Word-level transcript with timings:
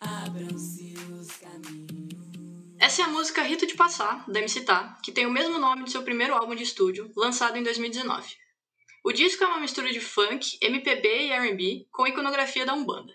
abram-se 0.00 0.94
os 1.12 1.36
caminhos. 1.36 2.74
Essa 2.80 3.02
é 3.02 3.04
a 3.04 3.08
música 3.08 3.42
Rito 3.42 3.68
de 3.68 3.76
Passar, 3.76 4.28
da 4.28 4.40
MC 4.40 4.62
Tá, 4.62 4.98
que 5.00 5.12
tem 5.12 5.24
o 5.24 5.30
mesmo 5.30 5.56
nome 5.60 5.84
do 5.84 5.90
seu 5.90 6.02
primeiro 6.02 6.34
álbum 6.34 6.56
de 6.56 6.64
estúdio, 6.64 7.12
lançado 7.16 7.56
em 7.56 7.62
2019. 7.62 8.34
O 9.04 9.12
disco 9.12 9.44
é 9.44 9.46
uma 9.46 9.60
mistura 9.60 9.92
de 9.92 10.00
funk, 10.00 10.58
MPB 10.60 11.26
e 11.26 11.30
R&B 11.30 11.86
com 11.92 12.04
iconografia 12.04 12.66
da 12.66 12.74
Umbanda. 12.74 13.14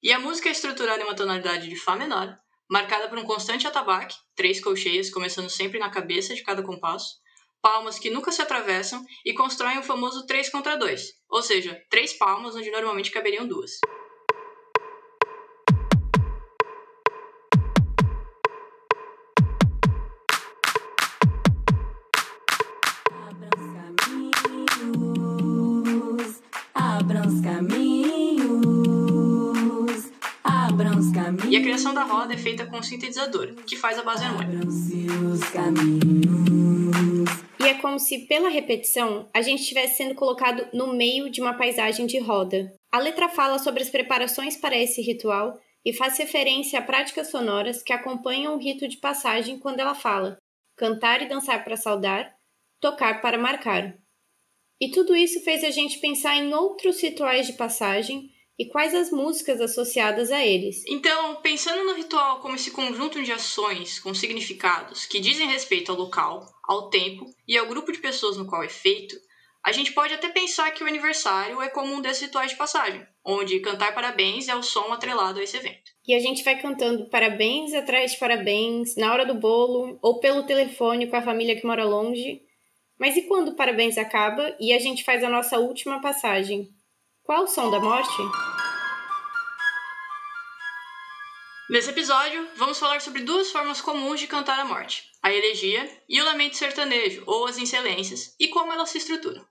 E 0.00 0.12
a 0.12 0.20
música 0.20 0.48
é 0.48 0.52
estruturada 0.52 1.02
em 1.02 1.06
uma 1.06 1.16
tonalidade 1.16 1.68
de 1.68 1.74
Fá 1.74 1.96
menor, 1.96 2.38
marcada 2.70 3.08
por 3.08 3.18
um 3.18 3.24
constante 3.24 3.66
atabaque, 3.66 4.16
três 4.36 4.60
colcheias 4.60 5.10
começando 5.10 5.50
sempre 5.50 5.80
na 5.80 5.90
cabeça 5.90 6.32
de 6.32 6.44
cada 6.44 6.62
compasso, 6.62 7.16
palmas 7.60 7.98
que 7.98 8.10
nunca 8.10 8.30
se 8.30 8.42
atravessam 8.42 9.04
e 9.24 9.34
constroem 9.34 9.78
o 9.78 9.82
famoso 9.82 10.26
3 10.26 10.48
contra 10.50 10.76
2, 10.76 11.02
ou 11.28 11.42
seja, 11.42 11.80
três 11.90 12.12
palmas 12.12 12.54
onde 12.54 12.70
normalmente 12.70 13.10
caberiam 13.10 13.46
duas. 13.46 13.72
E 31.48 31.56
a 31.56 31.62
criação 31.62 31.94
da 31.94 32.02
roda 32.04 32.34
é 32.34 32.36
feita 32.36 32.66
com 32.66 32.78
um 32.78 32.82
sintetizador, 32.82 33.54
que 33.66 33.76
faz 33.76 33.98
a 33.98 34.02
base 34.02 34.24
harmônica. 34.24 34.66
É 37.66 37.74
como 37.74 37.98
se, 37.98 38.26
pela 38.26 38.48
repetição, 38.48 39.28
a 39.34 39.42
gente 39.42 39.60
estivesse 39.62 39.96
sendo 39.96 40.14
colocado 40.14 40.68
no 40.72 40.92
meio 40.92 41.28
de 41.28 41.40
uma 41.40 41.54
paisagem 41.54 42.06
de 42.06 42.18
roda. 42.18 42.72
A 42.92 42.98
letra 42.98 43.28
fala 43.28 43.58
sobre 43.58 43.82
as 43.82 43.90
preparações 43.90 44.56
para 44.56 44.76
esse 44.76 45.02
ritual 45.02 45.58
e 45.84 45.92
faz 45.92 46.16
referência 46.18 46.78
a 46.78 46.82
práticas 46.82 47.30
sonoras 47.30 47.82
que 47.82 47.92
acompanham 47.92 48.54
o 48.54 48.58
rito 48.58 48.86
de 48.86 48.96
passagem 48.98 49.58
quando 49.58 49.80
ela 49.80 49.94
fala 49.94 50.38
cantar 50.76 51.22
e 51.22 51.28
dançar 51.28 51.64
para 51.64 51.76
saudar, 51.76 52.34
tocar 52.80 53.22
para 53.22 53.38
marcar. 53.38 53.96
E 54.80 54.90
tudo 54.90 55.16
isso 55.16 55.42
fez 55.42 55.64
a 55.64 55.70
gente 55.70 55.98
pensar 55.98 56.36
em 56.36 56.52
outros 56.52 57.00
rituais 57.00 57.46
de 57.46 57.54
passagem 57.54 58.30
e 58.58 58.66
quais 58.66 58.94
as 58.94 59.10
músicas 59.10 59.60
associadas 59.60 60.30
a 60.30 60.44
eles. 60.44 60.82
Então, 60.88 61.36
pensando 61.42 61.84
no 61.84 61.94
ritual 61.94 62.40
como 62.40 62.54
esse 62.54 62.70
conjunto 62.70 63.22
de 63.22 63.32
ações 63.32 63.98
com 63.98 64.14
significados 64.14 65.04
que 65.06 65.20
dizem 65.20 65.48
respeito 65.48 65.92
ao 65.92 65.98
local, 65.98 66.46
ao 66.64 66.88
tempo 66.88 67.26
e 67.46 67.56
ao 67.56 67.66
grupo 67.66 67.92
de 67.92 67.98
pessoas 67.98 68.36
no 68.36 68.46
qual 68.46 68.62
é 68.62 68.68
feito, 68.68 69.14
a 69.66 69.72
gente 69.72 69.92
pode 69.92 70.14
até 70.14 70.28
pensar 70.28 70.70
que 70.70 70.84
o 70.84 70.86
aniversário 70.86 71.60
é 71.60 71.68
como 71.68 71.92
um 71.92 72.00
desses 72.00 72.22
rituais 72.22 72.52
de 72.52 72.56
passagem, 72.56 73.04
onde 73.24 73.58
cantar 73.58 73.92
parabéns 73.92 74.46
é 74.46 74.54
o 74.54 74.62
som 74.62 74.92
atrelado 74.92 75.40
a 75.40 75.42
esse 75.42 75.56
evento. 75.56 75.90
E 76.06 76.14
a 76.14 76.20
gente 76.20 76.44
vai 76.44 76.56
cantando 76.62 77.10
parabéns 77.10 77.74
atrás 77.74 78.12
de 78.12 78.18
parabéns, 78.18 78.94
na 78.94 79.12
hora 79.12 79.26
do 79.26 79.34
bolo, 79.34 79.98
ou 80.00 80.20
pelo 80.20 80.44
telefone 80.44 81.08
com 81.08 81.16
a 81.16 81.22
família 81.22 81.56
que 81.56 81.66
mora 81.66 81.84
longe. 81.84 82.42
Mas 82.96 83.16
e 83.16 83.22
quando 83.22 83.48
o 83.48 83.56
parabéns 83.56 83.98
acaba 83.98 84.56
e 84.60 84.72
a 84.72 84.78
gente 84.78 85.02
faz 85.02 85.24
a 85.24 85.28
nossa 85.28 85.58
última 85.58 86.00
passagem? 86.00 86.68
Qual 87.26 87.42
o 87.42 87.48
som 87.48 87.72
da 87.72 87.80
morte? 87.80 88.22
Nesse 91.68 91.90
episódio, 91.90 92.46
vamos 92.54 92.78
falar 92.78 93.00
sobre 93.00 93.24
duas 93.24 93.50
formas 93.50 93.80
comuns 93.80 94.20
de 94.20 94.28
cantar 94.28 94.60
a 94.60 94.64
morte: 94.64 95.10
a 95.20 95.32
elegia 95.32 95.90
e 96.08 96.20
o 96.20 96.24
lamento 96.24 96.56
sertanejo, 96.56 97.24
ou 97.26 97.48
as 97.48 97.58
excelências, 97.58 98.32
e 98.38 98.46
como 98.46 98.72
elas 98.72 98.90
se 98.90 98.98
estruturam. 98.98 99.44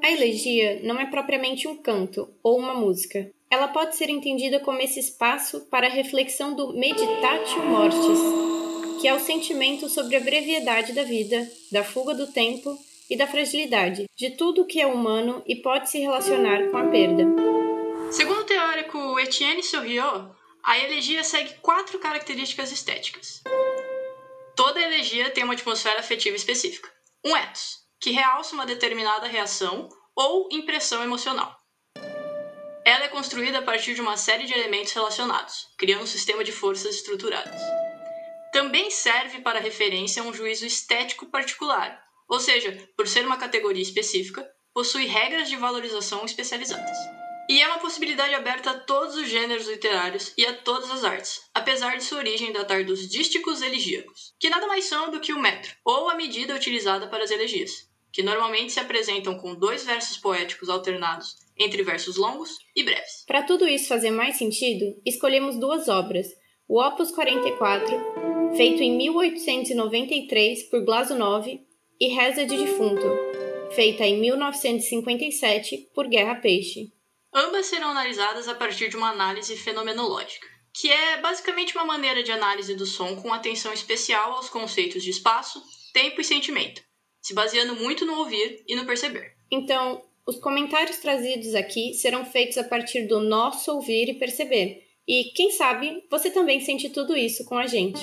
A 0.00 0.10
elegia 0.12 0.80
não 0.84 1.00
é 1.00 1.06
propriamente 1.06 1.66
um 1.66 1.76
canto 1.82 2.32
ou 2.40 2.56
uma 2.56 2.72
música. 2.72 3.32
Ela 3.50 3.66
pode 3.66 3.96
ser 3.96 4.08
entendida 4.10 4.60
como 4.60 4.80
esse 4.80 5.00
espaço 5.00 5.66
para 5.70 5.88
a 5.88 5.90
reflexão 5.90 6.54
do 6.54 6.72
meditatio 6.72 7.64
mortis, 7.64 9.00
que 9.00 9.08
é 9.08 9.12
o 9.12 9.18
sentimento 9.18 9.88
sobre 9.88 10.14
a 10.14 10.20
brevidade 10.20 10.92
da 10.92 11.02
vida, 11.02 11.50
da 11.72 11.82
fuga 11.82 12.14
do 12.14 12.28
tempo 12.28 12.78
e 13.08 13.16
da 13.16 13.26
fragilidade, 13.26 14.06
de 14.16 14.30
tudo 14.36 14.62
o 14.62 14.66
que 14.66 14.80
é 14.80 14.86
humano 14.86 15.42
e 15.46 15.56
pode 15.56 15.90
se 15.90 15.98
relacionar 15.98 16.68
com 16.70 16.76
a 16.76 16.86
perda. 16.86 17.24
Segundo 18.10 18.40
o 18.40 18.44
teórico 18.44 19.18
Etienne 19.18 19.62
Sorriot, 19.62 20.30
a 20.62 20.78
elegia 20.78 21.24
segue 21.24 21.54
quatro 21.62 21.98
características 21.98 22.70
estéticas. 22.70 23.42
Toda 24.54 24.80
elegia 24.80 25.30
tem 25.30 25.44
uma 25.44 25.54
atmosfera 25.54 26.00
afetiva 26.00 26.36
específica. 26.36 26.90
Um 27.24 27.36
ethos, 27.36 27.78
que 28.00 28.10
realça 28.10 28.54
uma 28.54 28.66
determinada 28.66 29.26
reação 29.26 29.88
ou 30.14 30.48
impressão 30.52 31.02
emocional. 31.02 31.56
Ela 32.84 33.04
é 33.04 33.08
construída 33.08 33.60
a 33.60 33.62
partir 33.62 33.94
de 33.94 34.00
uma 34.00 34.16
série 34.16 34.44
de 34.44 34.52
elementos 34.52 34.92
relacionados, 34.92 35.68
criando 35.78 36.02
um 36.02 36.06
sistema 36.06 36.42
de 36.42 36.52
forças 36.52 36.96
estruturadas. 36.96 37.60
Também 38.52 38.90
serve 38.90 39.40
para 39.40 39.60
referência 39.60 40.22
a 40.22 40.26
um 40.26 40.34
juízo 40.34 40.66
estético 40.66 41.26
particular, 41.26 42.02
ou 42.32 42.40
seja, 42.40 42.74
por 42.96 43.06
ser 43.06 43.26
uma 43.26 43.36
categoria 43.36 43.82
específica, 43.82 44.50
possui 44.72 45.04
regras 45.04 45.50
de 45.50 45.56
valorização 45.56 46.24
especializadas. 46.24 46.96
E 47.46 47.60
é 47.60 47.68
uma 47.68 47.78
possibilidade 47.78 48.34
aberta 48.34 48.70
a 48.70 48.78
todos 48.78 49.16
os 49.16 49.28
gêneros 49.28 49.68
literários 49.68 50.32
e 50.38 50.46
a 50.46 50.54
todas 50.54 50.90
as 50.90 51.04
artes, 51.04 51.42
apesar 51.52 51.98
de 51.98 52.04
sua 52.04 52.20
origem 52.20 52.50
datar 52.50 52.86
dos 52.86 53.06
dísticos 53.06 53.60
elegíacos, 53.60 54.32
que 54.40 54.48
nada 54.48 54.66
mais 54.66 54.86
são 54.86 55.10
do 55.10 55.20
que 55.20 55.34
o 55.34 55.38
metro, 55.38 55.76
ou 55.84 56.08
a 56.08 56.14
medida 56.14 56.54
utilizada 56.54 57.06
para 57.06 57.22
as 57.22 57.30
elegias, 57.30 57.86
que 58.10 58.22
normalmente 58.22 58.72
se 58.72 58.80
apresentam 58.80 59.36
com 59.36 59.54
dois 59.54 59.84
versos 59.84 60.16
poéticos 60.16 60.70
alternados 60.70 61.36
entre 61.58 61.82
versos 61.82 62.16
longos 62.16 62.56
e 62.74 62.82
breves. 62.82 63.24
Para 63.26 63.42
tudo 63.42 63.68
isso 63.68 63.88
fazer 63.88 64.10
mais 64.10 64.38
sentido, 64.38 64.86
escolhemos 65.04 65.60
duas 65.60 65.86
obras: 65.86 66.28
o 66.66 66.82
Opus 66.82 67.10
44, 67.10 67.94
feito 68.56 68.82
em 68.82 68.96
1893 68.96 70.70
por 70.70 70.82
Glazunov, 70.82 71.46
e 72.02 72.08
Reza 72.08 72.44
de 72.44 72.56
Defunto, 72.56 73.06
feita 73.76 74.04
em 74.04 74.20
1957 74.20 75.90
por 75.94 76.08
Guerra 76.08 76.34
Peixe. 76.34 76.92
Ambas 77.32 77.66
serão 77.66 77.90
analisadas 77.90 78.48
a 78.48 78.56
partir 78.56 78.88
de 78.88 78.96
uma 78.96 79.10
análise 79.10 79.56
fenomenológica, 79.56 80.44
que 80.74 80.90
é 80.90 81.20
basicamente 81.20 81.76
uma 81.76 81.84
maneira 81.84 82.24
de 82.24 82.32
análise 82.32 82.74
do 82.74 82.84
som 82.84 83.14
com 83.14 83.32
atenção 83.32 83.72
especial 83.72 84.32
aos 84.32 84.50
conceitos 84.50 85.04
de 85.04 85.10
espaço, 85.10 85.62
tempo 85.94 86.20
e 86.20 86.24
sentimento, 86.24 86.82
se 87.20 87.34
baseando 87.34 87.76
muito 87.76 88.04
no 88.04 88.18
ouvir 88.18 88.64
e 88.66 88.74
no 88.74 88.84
perceber. 88.84 89.36
Então, 89.48 90.02
os 90.26 90.40
comentários 90.40 90.96
trazidos 90.96 91.54
aqui 91.54 91.94
serão 91.94 92.24
feitos 92.24 92.58
a 92.58 92.64
partir 92.64 93.06
do 93.06 93.20
nosso 93.20 93.70
ouvir 93.70 94.08
e 94.08 94.18
perceber. 94.18 94.88
E 95.06 95.30
quem 95.36 95.52
sabe 95.52 96.02
você 96.10 96.32
também 96.32 96.58
sente 96.58 96.90
tudo 96.90 97.16
isso 97.16 97.44
com 97.44 97.56
a 97.56 97.68
gente. 97.68 98.02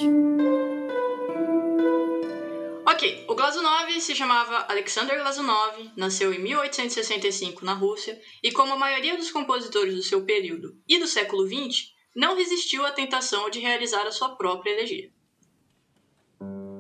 Ok, 2.99 3.23
o 3.29 3.33
Glazunov 3.33 3.89
se 4.01 4.13
chamava 4.13 4.65
Alexander 4.67 5.17
Glazunov, 5.21 5.89
nasceu 5.95 6.33
em 6.33 6.39
1865 6.39 7.63
na 7.63 7.71
Rússia 7.71 8.21
e, 8.43 8.51
como 8.51 8.73
a 8.73 8.77
maioria 8.77 9.15
dos 9.15 9.31
compositores 9.31 9.95
do 9.95 10.03
seu 10.03 10.25
período 10.25 10.77
e 10.85 10.99
do 10.99 11.07
século 11.07 11.47
XX, 11.47 11.93
não 12.13 12.35
resistiu 12.35 12.85
à 12.85 12.91
tentação 12.91 13.49
de 13.49 13.61
realizar 13.61 14.05
a 14.05 14.11
sua 14.11 14.35
própria 14.35 14.71
elegia. 14.71 15.09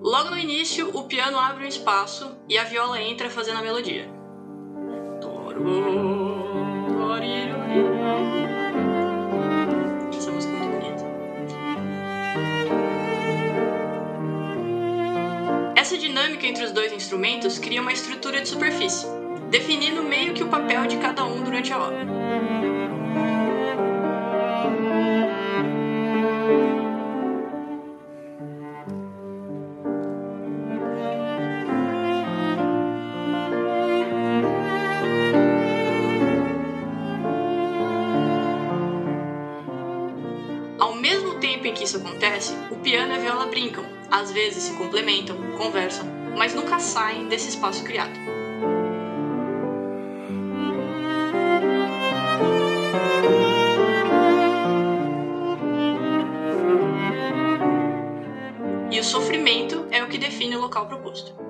Logo 0.01 0.31
no 0.31 0.37
início, 0.37 0.93
o 0.93 1.07
piano 1.07 1.39
abre 1.39 1.63
um 1.63 1.69
espaço 1.69 2.37
e 2.49 2.57
a 2.57 2.65
viola 2.65 3.01
entra 3.01 3.29
fazendo 3.29 3.59
a 3.59 3.63
melodia. 3.63 4.09
Essa 5.23 6.18
dinâmica 16.19 16.47
entre 16.47 16.65
os 16.65 16.71
dois 16.73 16.91
instrumentos 16.91 17.57
cria 17.57 17.81
uma 17.81 17.93
estrutura 17.93 18.41
de 18.41 18.49
superfície, 18.49 19.07
definindo 19.49 20.03
meio 20.03 20.33
que 20.33 20.43
o 20.43 20.49
papel 20.49 20.85
de 20.85 20.97
cada 20.97 21.23
um 21.23 21.41
durante 21.41 21.71
a 21.71 21.79
obra. 21.79 22.58
Isso 41.89 41.97
acontece, 41.97 42.53
o 42.69 42.75
piano 42.75 43.13
e 43.13 43.15
a 43.15 43.19
viola 43.19 43.47
brincam, 43.47 43.83
às 44.11 44.31
vezes 44.31 44.61
se 44.61 44.73
complementam, 44.73 45.35
conversam, 45.57 46.05
mas 46.37 46.53
nunca 46.53 46.77
saem 46.77 47.27
desse 47.27 47.49
espaço 47.49 47.83
criado. 47.83 48.13
E 58.91 58.99
o 58.99 59.03
sofrimento 59.03 59.87
é 59.89 60.03
o 60.03 60.07
que 60.07 60.19
define 60.19 60.57
o 60.57 60.61
local 60.61 60.85
proposto. 60.85 61.48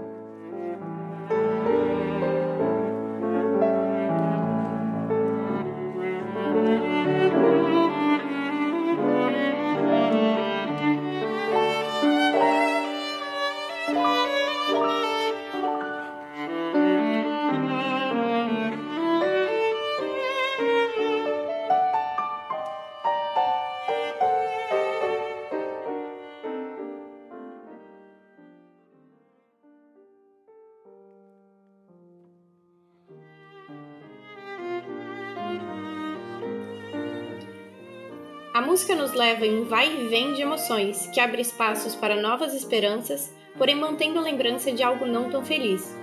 Música 38.79 38.95
nos 38.95 39.11
leva 39.11 39.45
em 39.45 39.59
um 39.59 39.65
vai 39.65 39.93
e 39.93 40.07
vem 40.07 40.31
de 40.31 40.41
emoções, 40.41 41.05
que 41.07 41.19
abre 41.19 41.41
espaços 41.41 41.95
para 41.95 42.21
novas 42.21 42.53
esperanças, 42.53 43.29
porém 43.57 43.75
mantendo 43.75 44.17
a 44.17 44.21
lembrança 44.21 44.71
de 44.71 44.81
algo 44.81 45.05
não 45.05 45.29
tão 45.29 45.43
feliz. 45.43 45.93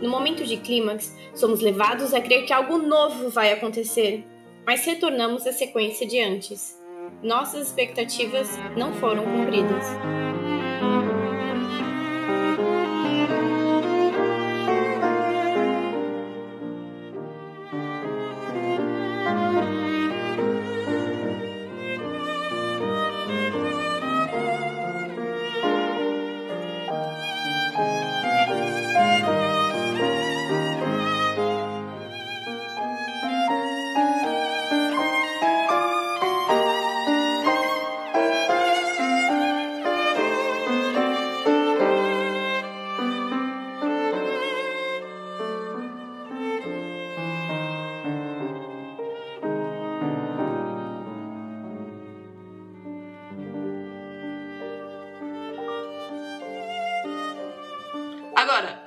No 0.00 0.10
momento 0.10 0.44
de 0.44 0.56
clímax, 0.56 1.16
somos 1.32 1.60
levados 1.60 2.12
a 2.12 2.20
crer 2.20 2.44
que 2.44 2.52
algo 2.52 2.76
novo 2.76 3.30
vai 3.30 3.52
acontecer, 3.52 4.24
mas 4.66 4.84
retornamos 4.84 5.46
à 5.46 5.52
sequência 5.52 6.04
de 6.08 6.20
antes. 6.20 6.76
Nossas 7.22 7.68
expectativas 7.68 8.48
não 8.76 8.92
foram 8.94 9.22
cumpridas. 9.22 9.84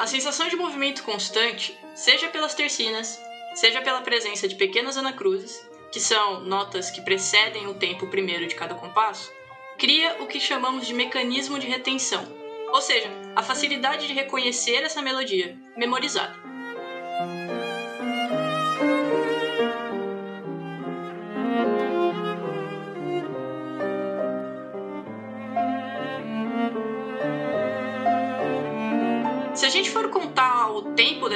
A 0.08 0.10
sensação 0.10 0.48
de 0.48 0.56
movimento 0.56 1.04
constante, 1.04 1.78
seja 1.94 2.30
pelas 2.30 2.54
tercinas, 2.54 3.22
seja 3.54 3.82
pela 3.82 4.00
presença 4.00 4.48
de 4.48 4.56
pequenas 4.56 4.96
anacruzes, 4.96 5.68
que 5.92 6.00
são 6.00 6.40
notas 6.46 6.90
que 6.90 7.02
precedem 7.02 7.68
o 7.68 7.74
tempo 7.74 8.08
primeiro 8.08 8.48
de 8.48 8.56
cada 8.56 8.74
compasso, 8.74 9.30
cria 9.78 10.16
o 10.22 10.26
que 10.26 10.40
chamamos 10.40 10.88
de 10.88 10.94
mecanismo 10.94 11.60
de 11.60 11.68
retenção, 11.68 12.26
ou 12.70 12.82
seja, 12.82 13.10
a 13.36 13.44
facilidade 13.44 14.08
de 14.08 14.14
reconhecer 14.14 14.82
essa 14.82 15.02
melodia 15.02 15.58
memorizada. 15.76 16.47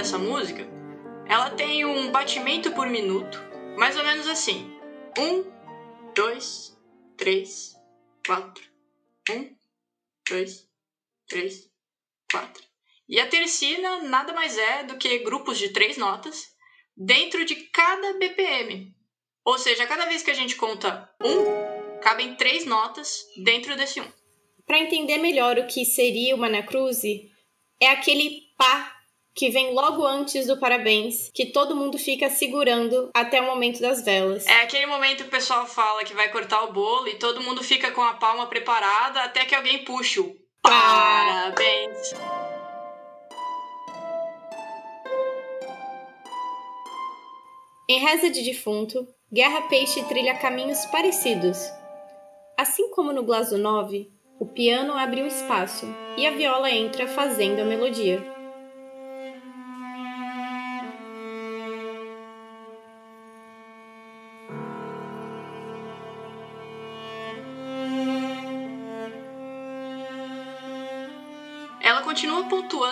Dessa 0.01 0.17
música, 0.17 0.67
ela 1.27 1.51
tem 1.51 1.85
um 1.85 2.11
batimento 2.11 2.71
por 2.71 2.87
minuto, 2.87 3.39
mais 3.77 3.95
ou 3.95 4.03
menos 4.03 4.27
assim: 4.27 4.75
um, 5.15 5.43
dois, 6.15 6.75
três, 7.15 7.75
quatro, 8.25 8.63
um, 9.29 9.55
dois, 10.27 10.67
três, 11.27 11.69
quatro. 12.31 12.63
E 13.07 13.19
a 13.19 13.27
tercina 13.27 14.01
nada 14.01 14.33
mais 14.33 14.57
é 14.57 14.83
do 14.85 14.97
que 14.97 15.19
grupos 15.19 15.59
de 15.59 15.69
três 15.69 15.97
notas 15.97 16.47
dentro 16.97 17.45
de 17.45 17.55
cada 17.67 18.13
BPM. 18.13 18.95
Ou 19.45 19.59
seja, 19.59 19.85
cada 19.85 20.05
vez 20.05 20.23
que 20.23 20.31
a 20.31 20.35
gente 20.35 20.55
conta 20.55 21.13
um, 21.23 21.99
cabem 22.01 22.33
três 22.33 22.65
notas 22.65 23.19
dentro 23.43 23.75
desse 23.77 24.01
um. 24.01 24.11
Para 24.65 24.79
entender 24.79 25.19
melhor 25.19 25.59
o 25.59 25.67
que 25.67 25.85
seria 25.85 26.35
uma 26.35 26.47
anacruze, 26.47 27.29
é 27.79 27.89
aquele 27.89 28.41
pá 28.57 29.00
que 29.33 29.49
vem 29.49 29.73
logo 29.73 30.05
antes 30.05 30.47
do 30.47 30.59
parabéns, 30.59 31.31
que 31.33 31.47
todo 31.47 31.75
mundo 31.75 31.97
fica 31.97 32.29
segurando 32.29 33.09
até 33.13 33.41
o 33.41 33.45
momento 33.45 33.79
das 33.79 34.03
velas. 34.03 34.45
É 34.45 34.61
aquele 34.61 34.85
momento 34.85 35.23
que 35.23 35.29
o 35.29 35.31
pessoal 35.31 35.65
fala 35.65 36.03
que 36.03 36.13
vai 36.13 36.29
cortar 36.29 36.63
o 36.63 36.73
bolo 36.73 37.07
e 37.07 37.15
todo 37.15 37.41
mundo 37.41 37.63
fica 37.63 37.91
com 37.91 38.01
a 38.01 38.13
palma 38.13 38.47
preparada 38.47 39.21
até 39.21 39.45
que 39.45 39.55
alguém 39.55 39.83
puxe 39.83 40.19
o 40.19 40.35
parabéns. 40.61 42.13
Em 47.89 47.99
Reza 47.99 48.29
de 48.29 48.41
Defunto, 48.41 49.05
Guerra 49.33 49.63
Peixe 49.63 50.03
trilha 50.05 50.37
caminhos 50.37 50.85
parecidos. 50.85 51.57
Assim 52.57 52.89
como 52.91 53.11
no 53.11 53.23
Glaso 53.23 53.57
9, 53.57 54.09
o 54.39 54.45
piano 54.45 54.93
abre 54.93 55.21
um 55.21 55.27
espaço 55.27 55.85
e 56.17 56.25
a 56.25 56.31
viola 56.31 56.71
entra 56.71 57.07
fazendo 57.07 57.61
a 57.61 57.65
melodia. 57.65 58.40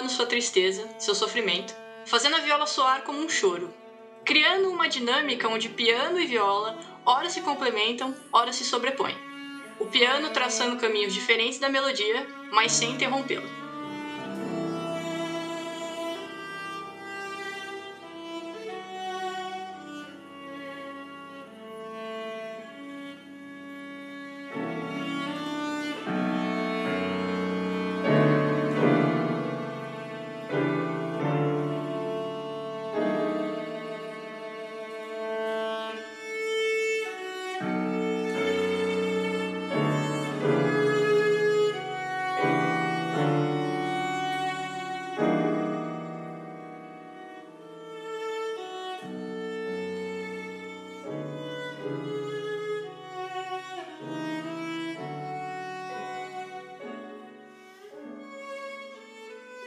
Sua 0.10 0.26
tristeza, 0.26 0.90
seu 0.98 1.16
sofrimento, 1.16 1.74
fazendo 2.06 2.36
a 2.36 2.40
viola 2.40 2.66
soar 2.66 3.04
como 3.04 3.20
um 3.20 3.30
choro, 3.30 3.74
criando 4.26 4.70
uma 4.70 4.88
dinâmica 4.88 5.48
onde 5.48 5.70
piano 5.70 6.20
e 6.20 6.26
viola 6.26 6.78
ora 7.06 7.30
se 7.30 7.42
complementam, 7.42 8.14
ora 8.32 8.52
se 8.52 8.64
sobrepõem. 8.64 9.18
O 9.80 9.86
piano 9.86 10.30
traçando 10.30 10.76
caminhos 10.76 11.14
diferentes 11.14 11.58
da 11.58 11.70
melodia, 11.70 12.28
mas 12.52 12.72
sem 12.72 12.92
interrompê-la. 12.92 13.69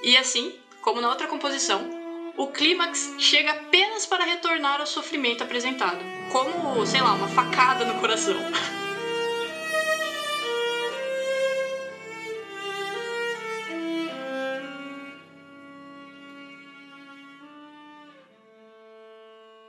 E 0.03 0.17
assim, 0.17 0.53
como 0.81 1.01
na 1.01 1.09
outra 1.09 1.29
composição, 1.29 1.89
o 2.37 2.49
clímax 2.49 3.15
chega 3.19 3.53
apenas 3.53 4.05
para 4.05 4.25
retornar 4.25 4.81
ao 4.81 4.87
sofrimento 4.87 5.45
apresentado, 5.45 6.01
como, 6.33 6.85
sei 6.85 7.01
lá, 7.01 7.13
uma 7.13 7.29
facada 7.29 7.85
no 7.85 8.01
coração. 8.01 8.35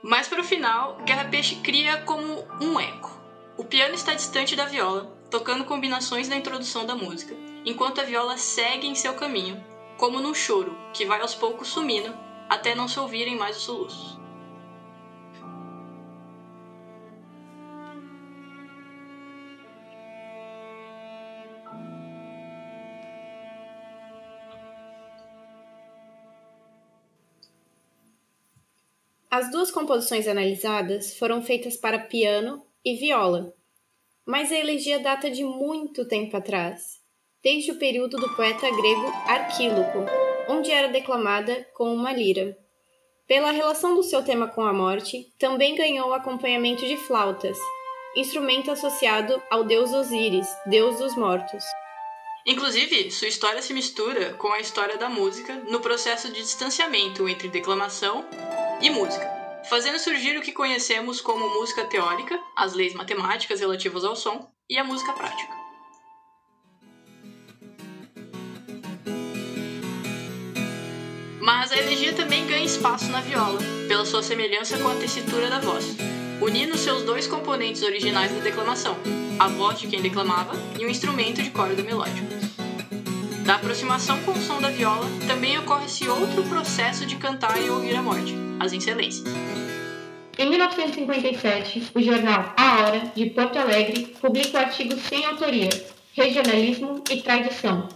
Mas 0.02 0.26
para 0.26 0.40
o 0.40 0.44
final, 0.44 0.96
Guerra 1.04 1.26
Peixe 1.26 1.56
cria 1.56 1.98
como 1.98 2.44
um 2.60 2.80
eco. 2.80 3.16
O 3.56 3.64
piano 3.64 3.94
está 3.94 4.14
distante 4.14 4.56
da 4.56 4.64
viola, 4.64 5.16
tocando 5.30 5.64
combinações 5.64 6.28
da 6.28 6.34
introdução 6.34 6.84
da 6.84 6.96
música, 6.96 7.36
enquanto 7.64 8.00
a 8.00 8.04
viola 8.04 8.36
segue 8.36 8.88
em 8.88 8.96
seu 8.96 9.14
caminho, 9.14 9.73
como 9.96 10.20
num 10.20 10.34
choro 10.34 10.76
que 10.92 11.04
vai 11.06 11.20
aos 11.20 11.34
poucos 11.34 11.68
sumindo 11.68 12.14
até 12.48 12.74
não 12.74 12.88
se 12.88 12.98
ouvirem 12.98 13.36
mais 13.36 13.56
os 13.56 13.62
soluços. 13.62 14.24
As 29.30 29.50
duas 29.50 29.68
composições 29.72 30.28
analisadas 30.28 31.18
foram 31.18 31.42
feitas 31.42 31.76
para 31.76 31.98
piano 31.98 32.64
e 32.84 32.94
viola, 32.94 33.52
mas 34.24 34.52
a 34.52 34.54
elegia 34.54 35.00
data 35.00 35.28
de 35.28 35.42
muito 35.42 36.06
tempo 36.06 36.36
atrás, 36.36 37.03
desde 37.44 37.72
o 37.72 37.78
período 37.78 38.16
do 38.16 38.34
poeta 38.34 38.70
grego 38.70 39.12
Arquíloco, 39.26 40.06
onde 40.48 40.70
era 40.70 40.88
declamada 40.88 41.68
com 41.74 41.94
uma 41.94 42.10
lira. 42.10 42.56
Pela 43.28 43.50
relação 43.50 43.94
do 43.94 44.02
seu 44.02 44.24
tema 44.24 44.48
com 44.48 44.62
a 44.62 44.72
morte, 44.72 45.26
também 45.38 45.74
ganhou 45.74 46.14
acompanhamento 46.14 46.86
de 46.86 46.96
flautas, 46.96 47.58
instrumento 48.16 48.70
associado 48.70 49.40
ao 49.50 49.64
deus 49.64 49.92
Osíris, 49.92 50.46
deus 50.66 50.98
dos 50.98 51.14
mortos. 51.16 51.62
Inclusive, 52.46 53.10
sua 53.10 53.28
história 53.28 53.62
se 53.62 53.72
mistura 53.72 54.34
com 54.34 54.52
a 54.52 54.60
história 54.60 54.96
da 54.96 55.08
música 55.08 55.54
no 55.68 55.80
processo 55.80 56.28
de 56.28 56.40
distanciamento 56.40 57.28
entre 57.28 57.48
declamação 57.48 58.24
e 58.80 58.90
música, 58.90 59.26
fazendo 59.68 59.98
surgir 59.98 60.36
o 60.36 60.42
que 60.42 60.52
conhecemos 60.52 61.20
como 61.20 61.54
música 61.54 61.84
teórica, 61.86 62.38
as 62.54 62.74
leis 62.74 62.92
matemáticas 62.94 63.60
relativas 63.60 64.04
ao 64.04 64.16
som, 64.16 64.50
e 64.68 64.78
a 64.78 64.84
música 64.84 65.12
prática. 65.12 65.63
Também 72.34 72.48
ganha 72.48 72.64
espaço 72.64 73.08
na 73.12 73.20
viola, 73.20 73.60
pela 73.86 74.04
sua 74.04 74.20
semelhança 74.20 74.76
com 74.78 74.88
a 74.88 74.94
tessitura 74.96 75.48
da 75.48 75.60
voz, 75.60 75.96
unindo 76.40 76.76
seus 76.76 77.04
dois 77.04 77.28
componentes 77.28 77.80
originais 77.82 78.32
da 78.32 78.40
declamação, 78.40 78.96
a 79.38 79.46
voz 79.46 79.78
de 79.78 79.86
quem 79.86 80.02
declamava 80.02 80.52
e 80.76 80.84
o 80.84 80.90
instrumento 80.90 81.40
de 81.40 81.50
corda 81.50 81.80
melódico. 81.80 82.26
Da 83.46 83.54
aproximação 83.54 84.20
com 84.22 84.32
o 84.32 84.42
som 84.42 84.60
da 84.60 84.68
viola, 84.68 85.06
também 85.28 85.56
ocorre-se 85.58 86.08
outro 86.08 86.42
processo 86.42 87.06
de 87.06 87.14
cantar 87.14 87.56
e 87.62 87.70
ouvir 87.70 87.94
a 87.94 88.02
morte, 88.02 88.34
as 88.58 88.72
excelências. 88.72 89.32
Em 90.36 90.50
1957, 90.50 91.92
o 91.94 92.02
jornal 92.02 92.52
A 92.56 92.80
Hora, 92.80 93.12
de 93.14 93.26
Porto 93.26 93.60
Alegre, 93.60 94.12
publica 94.20 94.58
o 94.58 94.60
artigo 94.60 94.98
sem 94.98 95.24
autoria, 95.24 95.70
Regionalismo 96.12 97.00
e 97.08 97.22
Tradição, 97.22 97.88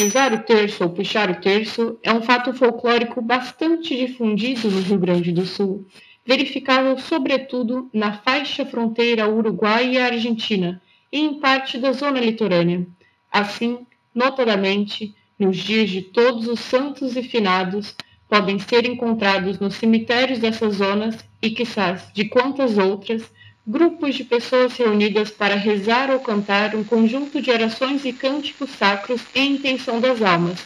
Rezar 0.00 0.32
o 0.32 0.38
terço 0.38 0.82
ou 0.82 0.88
puxar 0.88 1.28
o 1.28 1.42
terço 1.42 1.98
é 2.02 2.10
um 2.10 2.22
fato 2.22 2.54
folclórico 2.54 3.20
bastante 3.20 3.94
difundido 3.94 4.70
no 4.70 4.80
Rio 4.80 4.98
Grande 4.98 5.30
do 5.30 5.44
Sul, 5.44 5.86
verificável 6.24 6.98
sobretudo 6.98 7.90
na 7.92 8.14
faixa 8.14 8.64
fronteira 8.64 9.28
Uruguai 9.28 9.90
e 9.90 9.98
Argentina 9.98 10.80
e 11.12 11.20
em 11.20 11.38
parte 11.38 11.76
da 11.76 11.92
zona 11.92 12.18
litorânea. 12.18 12.86
Assim, 13.30 13.86
notadamente, 14.14 15.14
nos 15.38 15.58
dias 15.58 15.90
de 15.90 16.00
todos 16.00 16.48
os 16.48 16.60
santos 16.60 17.14
e 17.14 17.22
finados, 17.22 17.94
podem 18.26 18.58
ser 18.58 18.86
encontrados 18.86 19.58
nos 19.58 19.74
cemitérios 19.74 20.38
dessas 20.38 20.76
zonas 20.76 21.22
e, 21.42 21.50
quizás, 21.50 22.10
de 22.14 22.24
quantas 22.24 22.78
outras, 22.78 23.30
grupos 23.66 24.14
de 24.14 24.24
pessoas 24.24 24.72
reunidas 24.74 25.30
para 25.30 25.54
rezar 25.54 26.10
ou 26.10 26.20
cantar 26.20 26.74
um 26.74 26.82
conjunto 26.82 27.40
de 27.40 27.50
orações 27.50 28.04
e 28.04 28.12
cânticos 28.12 28.70
sacros 28.70 29.20
em 29.34 29.52
intenção 29.52 30.00
das 30.00 30.22
almas. 30.22 30.58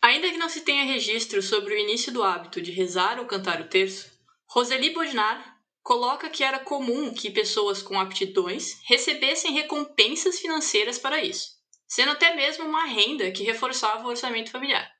Ainda 0.00 0.28
que 0.30 0.38
não 0.38 0.48
se 0.48 0.62
tenha 0.62 0.84
registro 0.84 1.40
sobre 1.40 1.74
o 1.74 1.78
início 1.78 2.12
do 2.12 2.22
hábito 2.22 2.60
de 2.60 2.72
rezar 2.72 3.18
ou 3.20 3.26
cantar 3.26 3.60
o 3.60 3.68
terço, 3.68 4.10
Roseli 4.46 4.90
Bodnar 4.90 5.56
coloca 5.82 6.28
que 6.28 6.42
era 6.42 6.58
comum 6.58 7.12
que 7.12 7.30
pessoas 7.30 7.82
com 7.82 7.98
aptidões 7.98 8.80
recebessem 8.84 9.52
recompensas 9.52 10.38
financeiras 10.38 10.98
para 10.98 11.22
isso, 11.22 11.50
sendo 11.86 12.12
até 12.12 12.34
mesmo 12.34 12.64
uma 12.64 12.84
renda 12.84 13.30
que 13.30 13.44
reforçava 13.44 14.04
o 14.04 14.08
orçamento 14.08 14.50
familiar. 14.50 14.90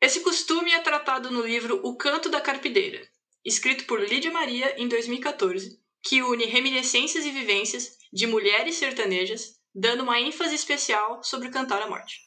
Esse 0.00 0.20
costume 0.20 0.72
é 0.72 0.80
tratado 0.80 1.30
no 1.30 1.46
livro 1.46 1.80
O 1.82 1.96
Canto 1.96 2.28
da 2.28 2.40
Carpideira, 2.40 3.06
escrito 3.46 3.86
por 3.86 4.00
Lídia 4.00 4.32
Maria 4.32 4.74
em 4.76 4.88
2014, 4.88 5.78
que 6.02 6.20
une 6.20 6.46
reminiscências 6.46 7.24
e 7.24 7.30
vivências 7.30 7.96
de 8.12 8.26
mulheres 8.26 8.74
sertanejas, 8.74 9.54
dando 9.72 10.02
uma 10.02 10.20
ênfase 10.20 10.56
especial 10.56 11.22
sobre 11.22 11.48
cantar 11.48 11.80
a 11.80 11.88
morte. 11.88 12.18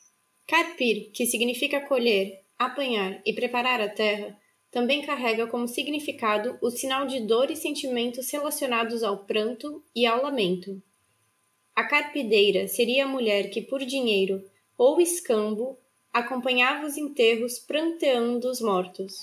Carpir, 0.47 1.11
que 1.13 1.25
significa 1.25 1.81
colher, 1.81 2.45
apanhar 2.57 3.21
e 3.25 3.33
preparar 3.33 3.81
a 3.81 3.89
terra, 3.89 4.39
também 4.71 5.01
carrega 5.01 5.45
como 5.47 5.67
significado 5.67 6.57
o 6.61 6.71
sinal 6.71 7.05
de 7.05 7.19
dor 7.19 7.51
e 7.51 7.55
sentimentos 7.55 8.31
relacionados 8.31 9.03
ao 9.03 9.25
pranto 9.25 9.83
e 9.93 10.05
ao 10.05 10.23
lamento. 10.23 10.81
A 11.75 11.83
carpideira 11.83 12.67
seria 12.67 13.05
a 13.05 13.07
mulher 13.07 13.49
que, 13.49 13.61
por 13.61 13.83
dinheiro 13.83 14.41
ou 14.77 15.01
escambo, 15.01 15.77
acompanhava 16.13 16.85
os 16.85 16.97
enterros 16.97 17.59
pranteando 17.59 18.49
os 18.49 18.61
mortos. 18.61 19.19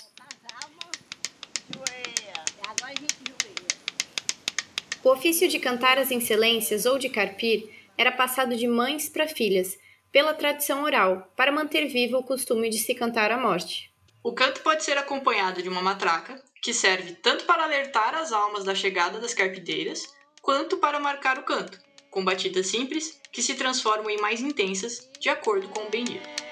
O 5.06 5.12
ofício 5.12 5.46
de 5.46 5.60
cantar 5.60 6.00
as 6.00 6.10
excelências 6.10 6.84
ou 6.84 6.98
de 6.98 7.08
carpir 7.08 7.70
era 7.96 8.10
passado 8.10 8.56
de 8.56 8.66
mães 8.66 9.08
para 9.08 9.28
filhas, 9.28 9.78
pela 10.10 10.34
tradição 10.34 10.82
oral, 10.82 11.32
para 11.36 11.52
manter 11.52 11.86
vivo 11.86 12.16
o 12.16 12.24
costume 12.24 12.68
de 12.68 12.78
se 12.78 12.92
cantar 12.92 13.30
a 13.30 13.38
morte. 13.38 13.88
O 14.20 14.32
canto 14.32 14.62
pode 14.62 14.82
ser 14.82 14.98
acompanhado 14.98 15.62
de 15.62 15.68
uma 15.68 15.80
matraca, 15.80 16.42
que 16.60 16.74
serve 16.74 17.12
tanto 17.22 17.44
para 17.44 17.62
alertar 17.62 18.16
as 18.16 18.32
almas 18.32 18.64
da 18.64 18.74
chegada 18.74 19.20
das 19.20 19.32
carpideiras, 19.32 20.12
quanto 20.42 20.78
para 20.78 20.98
marcar 20.98 21.38
o 21.38 21.44
canto, 21.44 21.78
com 22.10 22.24
batidas 22.24 22.66
simples 22.66 23.20
que 23.30 23.42
se 23.42 23.54
transformam 23.54 24.10
em 24.10 24.20
mais 24.20 24.40
intensas 24.40 25.08
de 25.20 25.28
acordo 25.28 25.68
com 25.68 25.82
o 25.82 25.88
bendito. 25.88 26.45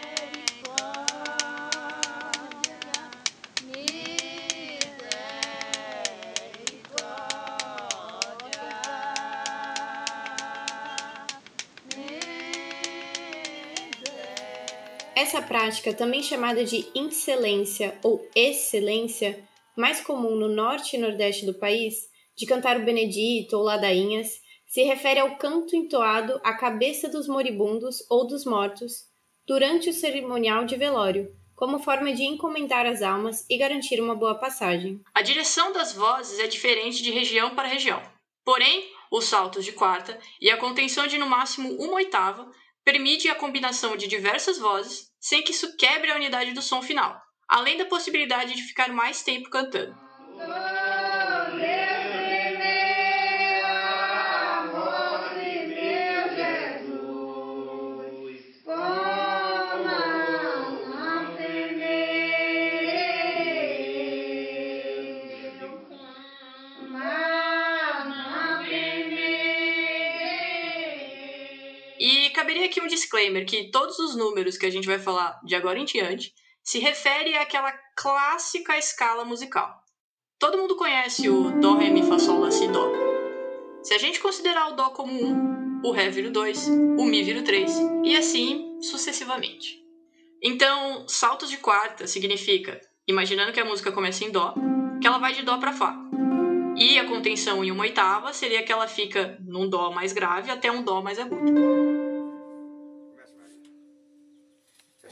Essa 15.25 15.41
prática, 15.41 15.95
também 15.95 16.23
chamada 16.23 16.63
de 16.63 16.87
excelência 16.95 17.99
ou 18.05 18.29
excelência, 18.37 19.43
mais 19.75 20.03
comum 20.03 20.37
no 20.37 20.51
norte 20.51 20.97
e 20.97 20.99
nordeste 20.99 21.47
do 21.47 21.55
país, 21.55 22.11
de 22.37 22.45
cantar 22.45 22.77
o 22.77 22.85
benedito 22.85 23.57
ou 23.57 23.63
ladainhas, 23.63 24.43
se 24.67 24.83
refere 24.83 25.21
ao 25.21 25.37
canto 25.37 25.75
entoado 25.75 26.39
à 26.45 26.53
cabeça 26.53 27.09
dos 27.09 27.27
moribundos 27.27 28.05
ou 28.11 28.27
dos 28.27 28.45
mortos 28.45 29.07
durante 29.47 29.89
o 29.89 29.95
cerimonial 29.95 30.67
de 30.67 30.77
velório, 30.77 31.35
como 31.57 31.79
forma 31.79 32.13
de 32.13 32.25
encomendar 32.25 32.85
as 32.85 33.01
almas 33.01 33.47
e 33.49 33.57
garantir 33.57 34.03
uma 34.03 34.15
boa 34.15 34.35
passagem. 34.35 35.01
A 35.15 35.23
direção 35.23 35.73
das 35.73 35.95
vozes 35.95 36.39
é 36.39 36.47
diferente 36.47 37.03
de 37.03 37.11
região 37.11 37.55
para 37.55 37.67
região. 37.67 38.03
Porém, 38.45 38.91
os 39.11 39.25
saltos 39.25 39.65
de 39.65 39.73
quarta 39.73 40.21
e 40.39 40.51
a 40.51 40.59
contenção 40.59 41.07
de 41.07 41.17
no 41.17 41.27
máximo 41.27 41.73
uma 41.83 41.95
oitava 41.95 42.47
permite 42.85 43.27
a 43.31 43.35
combinação 43.35 43.97
de 43.97 44.07
diversas 44.07 44.59
vozes 44.59 45.14
sem 45.25 45.43
que 45.43 45.53
isso 45.53 45.75
quebre 45.79 46.11
a 46.11 46.17
unidade 46.17 46.53
do 46.53 46.61
som 46.61 46.83
final, 46.83 47.19
além 47.49 47.79
da 47.79 47.87
possibilidade 47.87 48.55
de 48.55 48.63
ficar 48.63 48.93
mais 48.93 49.23
tempo 49.23 49.49
cantando. 49.49 49.97
Caberia 72.35 72.67
aqui 72.67 72.83
um 72.83 72.87
disclaimer 72.87 73.47
que 73.47 73.71
todos 73.71 73.99
os 73.99 74.15
números 74.15 74.59
que 74.59 74.67
a 74.67 74.71
gente 74.71 74.87
vai 74.87 74.99
falar 74.99 75.41
de 75.43 75.55
agora 75.55 75.79
em 75.79 75.87
diante 75.87 76.35
se 76.63 76.79
refere 76.79 77.35
àquela 77.37 77.73
clássica 77.97 78.77
escala 78.77 79.25
musical. 79.25 79.83
Todo 80.39 80.59
mundo 80.59 80.77
conhece 80.77 81.29
o 81.29 81.59
Dó, 81.61 81.75
Ré, 81.75 81.89
Mi, 81.91 82.03
Fá, 82.03 82.19
Sol, 82.19 82.41
Lá, 82.41 82.51
Si, 82.51 82.69
Dó. 82.69 82.91
Se 83.83 83.95
a 83.95 83.99
gente 83.99 84.21
considerar 84.21 84.69
o 84.69 84.75
Dó 84.75 84.91
como 84.91 85.13
1, 85.13 85.83
o 85.85 85.93
Ré 85.93 86.11
vira 86.11 86.29
o 86.29 86.33
2, 86.33 86.69
o 86.99 87.05
Mi 87.05 87.23
vira 87.23 87.41
o 87.41 87.45
3, 87.45 87.73
e 88.05 88.17
assim 88.17 88.79
sucessivamente. 88.81 89.83
Então, 90.43 91.07
saltos 91.09 91.49
de 91.49 91.59
quarta 91.59 92.07
significa, 92.07 92.81
imaginando 93.07 93.53
que 93.53 93.61
a 93.61 93.65
música 93.65 93.93
começa 93.93 94.25
em 94.25 94.31
Dó, 94.31 94.55
que 95.01 95.07
ela 95.07 95.19
vai 95.19 95.33
de 95.33 95.43
Dó 95.43 95.59
para 95.59 95.73
Fá. 95.73 95.97
E 96.77 96.99
a 96.99 97.07
contenção 97.07 97.65
em 97.65 97.71
uma 97.71 97.83
oitava 97.83 98.33
seria 98.33 98.63
que 98.63 98.73
ela 98.73 98.89
fica 98.89 99.39
num 99.47 99.69
Dó 99.69 99.93
mais 99.93 100.13
grave 100.13 100.51
até 100.51 100.71
um 100.73 100.83
Dó 100.83 101.01
mais 101.01 101.19
agudo. 101.19 101.53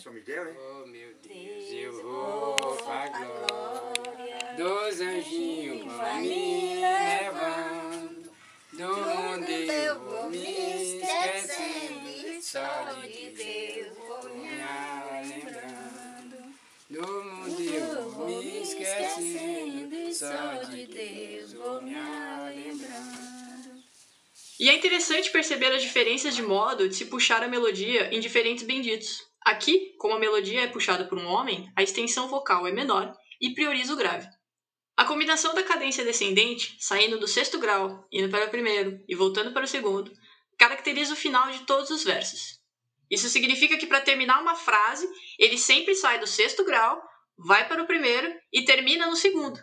São 0.03 0.13
Miguel, 0.13 0.49
hein? 0.49 0.57
Oh 0.59 0.87
meu 0.87 1.15
Deus, 1.23 1.71
eu 1.71 2.03
vou 2.03 2.57
pra 2.57 3.07
glória 3.07 4.57
dos 4.57 5.01
anjinhos 5.01 5.87
vão 5.87 6.21
me 6.21 6.81
levando. 6.81 8.33
Do 8.73 8.89
mundo 8.89 9.49
eu 9.49 10.01
vou 10.01 10.29
me 10.29 10.99
esquecendo, 10.99 12.43
só 12.43 13.01
de 13.01 13.31
Deus 13.31 13.97
vou 13.97 14.29
me 14.35 14.51
lembrando. 15.29 16.55
Do 16.91 17.23
mundo 17.23 17.63
eu 17.63 18.11
vou 18.11 18.27
me 18.27 18.61
esquecendo, 18.61 20.13
só 20.13 20.65
de 20.69 20.85
Deus 20.85 21.53
vou 21.53 21.81
me 21.81 21.95
lembrando. 21.95 23.85
E 24.59 24.69
é 24.69 24.75
interessante 24.75 25.31
perceber 25.31 25.73
as 25.73 25.83
diferenças 25.83 26.35
de 26.35 26.43
modo 26.43 26.89
de 26.89 26.97
se 26.97 27.05
puxar 27.05 27.45
a 27.45 27.49
melodia 27.49 28.13
em 28.13 28.19
diferentes 28.19 28.65
benditos. 28.65 29.31
Aqui, 29.45 29.95
como 29.99 30.15
a 30.15 30.19
melodia 30.19 30.63
é 30.63 30.69
puxada 30.69 31.05
por 31.05 31.19
um 31.19 31.27
homem, 31.27 31.71
a 31.77 31.83
extensão 31.83 32.29
vocal 32.29 32.67
é 32.67 32.73
menor 32.73 33.13
e 33.41 33.55
prioriza 33.55 33.93
o 33.93 33.97
grave. 33.97 34.29
A 34.97 35.05
combinação 35.05 35.55
da 35.55 35.63
cadência 35.63 36.05
descendente, 36.05 36.77
saindo 36.79 37.19
do 37.19 37.27
sexto 37.27 37.59
grau, 37.59 38.07
indo 38.13 38.29
para 38.29 38.47
o 38.47 38.51
primeiro 38.51 39.03
e 39.09 39.15
voltando 39.17 39.53
para 39.53 39.65
o 39.65 39.69
segundo, 39.69 40.13
caracteriza 40.59 41.15
o 41.15 41.17
final 41.17 41.51
de 41.51 41.61
todos 41.61 41.91
os 41.91 42.05
versos. 42.05 42.61
Isso 43.11 43.29
significa 43.29 43.77
que 43.77 43.87
para 43.87 44.01
terminar 44.01 44.41
uma 44.41 44.55
frase, 44.55 45.09
ele 45.39 45.59
sempre 45.59 45.95
sai 45.95 46.21
do 46.21 46.27
sexto 46.27 46.65
grau, 46.65 47.03
vai 47.37 47.67
para 47.67 47.83
o 47.83 47.87
primeiro 47.87 48.33
e 48.53 48.65
termina 48.65 49.07
no 49.07 49.17
segundo. 49.17 49.61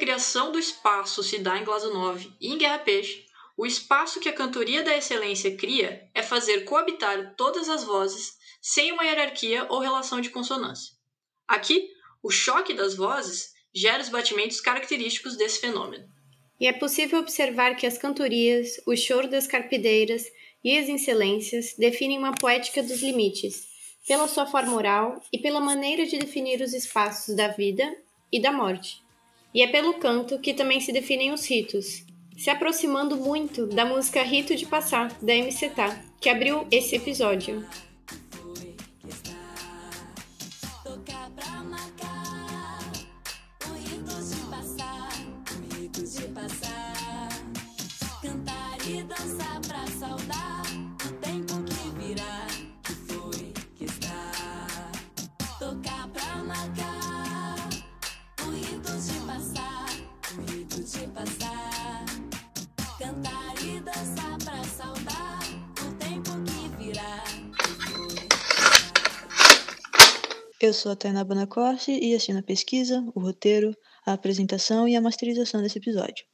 Criação 0.00 0.50
do 0.50 0.58
espaço 0.58 1.22
se 1.22 1.38
dá 1.38 1.58
em 1.58 1.64
Glazunov 1.64 2.26
e 2.40 2.48
em 2.48 2.56
Guerra 2.56 2.78
Peixe, 2.78 3.26
o 3.54 3.66
espaço 3.66 4.18
que 4.18 4.30
a 4.30 4.32
cantoria 4.32 4.82
da 4.82 4.96
excelência 4.96 5.54
cria 5.54 6.08
é 6.14 6.22
fazer 6.22 6.64
coabitar 6.64 7.34
todas 7.36 7.68
as 7.68 7.84
vozes 7.84 8.38
sem 8.62 8.92
uma 8.92 9.04
hierarquia 9.04 9.66
ou 9.68 9.78
relação 9.78 10.18
de 10.18 10.30
consonância. 10.30 10.94
Aqui, 11.46 11.90
o 12.22 12.30
choque 12.30 12.72
das 12.72 12.94
vozes 12.94 13.52
gera 13.74 14.02
os 14.02 14.08
batimentos 14.08 14.58
característicos 14.60 15.36
desse 15.36 15.60
fenômeno. 15.60 16.08
E 16.58 16.66
é 16.66 16.72
possível 16.72 17.18
observar 17.18 17.74
que 17.76 17.86
as 17.86 17.98
cantorias, 17.98 18.80
o 18.86 18.96
choro 18.96 19.28
das 19.28 19.46
carpideiras 19.46 20.24
e 20.64 20.78
as 20.78 20.88
excelências 20.88 21.74
definem 21.76 22.18
uma 22.18 22.34
poética 22.34 22.82
dos 22.82 23.02
limites, 23.02 23.68
pela 24.08 24.26
sua 24.26 24.46
forma 24.46 24.74
oral 24.74 25.22
e 25.30 25.38
pela 25.38 25.60
maneira 25.60 26.06
de 26.06 26.18
definir 26.18 26.62
os 26.62 26.72
espaços 26.72 27.36
da 27.36 27.48
vida 27.48 27.84
e 28.32 28.40
da 28.40 28.50
morte. 28.50 29.02
E 29.54 29.62
é 29.62 29.66
pelo 29.66 29.94
canto 29.94 30.38
que 30.38 30.54
também 30.54 30.80
se 30.80 30.92
definem 30.92 31.32
os 31.32 31.48
ritos, 31.48 32.04
se 32.36 32.48
aproximando 32.48 33.16
muito 33.16 33.66
da 33.66 33.84
música 33.84 34.22
Rito 34.22 34.54
de 34.54 34.64
Passar, 34.64 35.12
da 35.20 35.34
MC 35.34 35.68
Tá, 35.70 36.02
que 36.20 36.28
abriu 36.28 36.66
esse 36.70 36.96
episódio. 36.96 37.66
Sou 70.80 70.92
a 70.92 70.96
Tainá 70.96 71.22
Bonacorsi 71.22 71.98
e 72.00 72.14
assino 72.14 72.38
a 72.38 72.42
pesquisa, 72.42 73.04
o 73.14 73.20
roteiro, 73.20 73.76
a 74.06 74.14
apresentação 74.14 74.88
e 74.88 74.96
a 74.96 75.00
masterização 75.00 75.60
desse 75.60 75.76
episódio. 75.76 76.24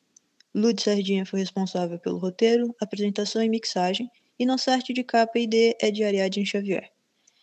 Lud 0.54 0.80
Sardinha 0.80 1.26
foi 1.26 1.40
responsável 1.40 1.98
pelo 1.98 2.18
roteiro, 2.18 2.72
apresentação 2.80 3.42
e 3.42 3.48
mixagem, 3.48 4.08
e 4.38 4.46
nossa 4.46 4.70
arte 4.70 4.92
de 4.92 5.02
capa 5.02 5.36
e 5.36 5.42
ID 5.42 5.74
é 5.82 5.90
de 5.90 6.04
Ariadne 6.04 6.46
Xavier. 6.46 6.92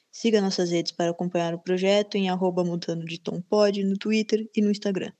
Siga 0.09 0.39
nossas 0.39 0.71
redes 0.71 0.93
para 0.93 1.11
acompanhar 1.11 1.53
o 1.53 1.59
projeto 1.59 2.15
em 2.15 2.29
arroba 2.29 2.63
de 3.05 3.19
tom 3.19 3.41
pod 3.41 3.83
no 3.83 3.97
Twitter 3.97 4.49
e 4.55 4.61
no 4.61 4.71
Instagram. 4.71 5.11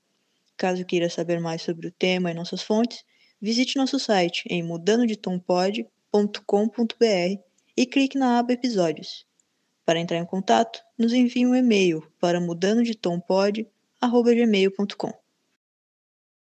Caso 0.56 0.86
queira 0.86 1.10
saber 1.10 1.38
mais 1.38 1.60
sobre 1.60 1.88
o 1.88 1.92
tema 1.92 2.30
e 2.30 2.34
nossas 2.34 2.62
fontes, 2.62 3.04
visite 3.38 3.76
nosso 3.76 3.98
site 3.98 4.44
em 4.48 4.62
mudandodetompod.com.br 4.62 7.42
e 7.76 7.86
clique 7.86 8.16
na 8.16 8.38
aba 8.38 8.54
Episódios. 8.54 9.26
Para 9.84 10.00
entrar 10.00 10.18
em 10.18 10.24
contato, 10.24 10.82
nos 10.98 11.12
envie 11.12 11.46
um 11.46 11.54
e-mail 11.54 12.02
para 12.18 12.40
mudandodetompod.gmail.com. 12.40 15.23